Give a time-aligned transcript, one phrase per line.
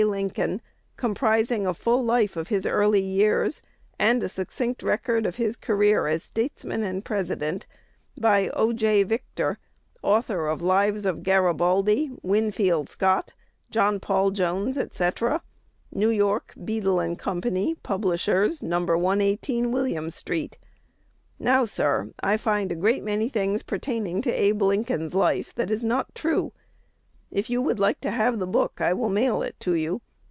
[0.01, 0.61] Lincoln,
[0.97, 3.61] comprising a full life of his early years,
[3.99, 7.67] and a succinct record of his career as statesman and President,
[8.19, 8.73] by O.
[8.73, 9.03] J.
[9.03, 9.59] Victor,
[10.01, 13.33] author of Lives of Garibaldi, Winfield Scott,
[13.69, 15.07] John Paul Jones, &c.,
[15.91, 18.79] New York, Beadle and Company, publishers, No.
[18.83, 20.57] 118 Williams Street.
[21.37, 25.83] Now, sir, I find a great many things pertaining to Abe Lincoln's life that is
[25.83, 26.53] not true.
[27.33, 30.01] If you would like to have the book, I will mail it to you.